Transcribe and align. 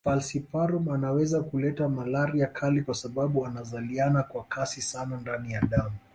Falciparum 0.05 0.89
anaweza 0.91 1.41
kuleta 1.43 1.89
malaria 1.89 2.47
kali 2.47 2.81
kwa 2.81 2.93
sababu 2.95 3.45
anazaliana 3.45 4.23
kwa 4.23 4.43
kasi 4.43 4.81
sana 4.81 5.17
ndani 5.17 5.51
ya 5.51 5.61
damu 5.61 5.93